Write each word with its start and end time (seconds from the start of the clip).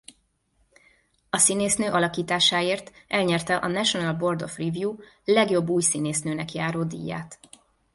A 1.29 1.37
színésznő 1.37 1.91
alakításáért 1.91 2.91
elnyerte 3.07 3.55
a 3.55 3.67
National 3.67 4.13
Board 4.13 4.41
of 4.41 4.57
Review 4.57 4.95
legjobb 5.23 5.69
új 5.69 5.81
színésznőnek 5.81 6.51
járó 6.51 6.83
díját. 6.83 7.39